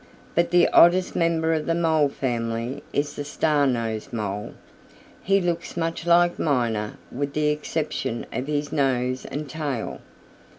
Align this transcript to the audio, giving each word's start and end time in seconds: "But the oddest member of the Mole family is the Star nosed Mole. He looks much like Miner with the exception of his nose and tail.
"But 0.33 0.49
the 0.49 0.67
oddest 0.69 1.15
member 1.15 1.53
of 1.53 1.67
the 1.67 1.75
Mole 1.75 2.09
family 2.09 2.81
is 2.91 3.15
the 3.15 3.23
Star 3.23 3.67
nosed 3.67 4.11
Mole. 4.11 4.55
He 5.21 5.39
looks 5.39 5.77
much 5.77 6.07
like 6.07 6.39
Miner 6.39 6.97
with 7.11 7.33
the 7.33 7.49
exception 7.49 8.25
of 8.33 8.47
his 8.47 8.71
nose 8.71 9.25
and 9.25 9.47
tail. 9.47 10.01